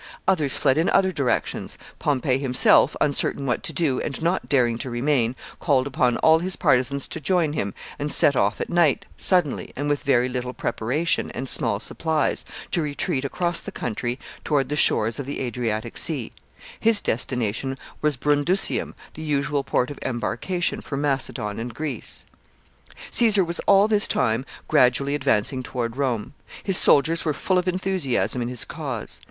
[0.27, 1.77] Others fled in other directions.
[1.99, 6.55] Pompey himself, uncertain what to do, and not daring to remain, called upon all his
[6.55, 11.29] partisans to join him, and set off at night, suddenly, and with very little preparation
[11.35, 16.31] and small supplies, to retreat across the country toward the shores of the Adriatic Sea,
[16.79, 22.25] His destination was Brundusium, the usual port of embarkation for Macedon and Greece.
[22.87, 26.33] [Sidenote: Enthusiasm of Caesar's soldiers.] Caesar was all this time gradually advancing toward Rome.
[26.63, 29.19] His soldiers were full of enthusiasm in his cause.